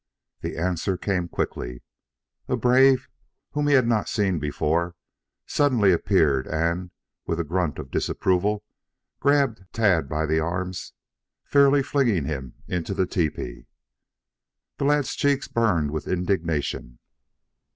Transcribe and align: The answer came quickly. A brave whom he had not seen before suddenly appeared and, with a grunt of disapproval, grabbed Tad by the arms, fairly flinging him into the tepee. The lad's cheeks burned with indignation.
The 0.39 0.57
answer 0.57 0.97
came 0.97 1.27
quickly. 1.27 1.83
A 2.47 2.57
brave 2.57 3.07
whom 3.51 3.67
he 3.67 3.75
had 3.75 3.85
not 3.87 4.09
seen 4.09 4.39
before 4.39 4.95
suddenly 5.45 5.91
appeared 5.91 6.47
and, 6.47 6.89
with 7.27 7.39
a 7.39 7.43
grunt 7.43 7.77
of 7.77 7.91
disapproval, 7.91 8.63
grabbed 9.19 9.63
Tad 9.73 10.09
by 10.09 10.25
the 10.25 10.39
arms, 10.39 10.93
fairly 11.45 11.83
flinging 11.83 12.25
him 12.25 12.55
into 12.67 12.95
the 12.95 13.05
tepee. 13.05 13.67
The 14.77 14.85
lad's 14.85 15.13
cheeks 15.13 15.47
burned 15.47 15.91
with 15.91 16.07
indignation. 16.07 16.97